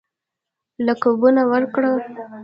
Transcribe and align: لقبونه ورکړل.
لقبونه 0.85 1.41
ورکړل. 1.51 1.95